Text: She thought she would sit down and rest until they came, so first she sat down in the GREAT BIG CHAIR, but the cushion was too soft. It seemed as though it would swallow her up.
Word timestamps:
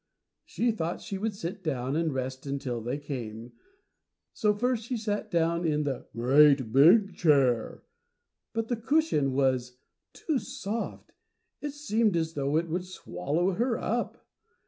She 0.45 0.71
thought 0.71 0.99
she 0.99 1.19
would 1.19 1.35
sit 1.35 1.63
down 1.63 1.95
and 1.95 2.11
rest 2.11 2.47
until 2.47 2.81
they 2.81 2.97
came, 2.97 3.51
so 4.33 4.51
first 4.51 4.85
she 4.87 4.97
sat 4.97 5.29
down 5.29 5.63
in 5.63 5.83
the 5.83 6.07
GREAT 6.15 6.73
BIG 6.73 7.13
CHAIR, 7.15 7.83
but 8.51 8.67
the 8.67 8.77
cushion 8.77 9.31
was 9.33 9.77
too 10.11 10.39
soft. 10.39 11.11
It 11.61 11.73
seemed 11.73 12.17
as 12.17 12.33
though 12.33 12.57
it 12.57 12.67
would 12.67 12.85
swallow 12.85 13.51
her 13.51 13.77
up. 13.77 14.25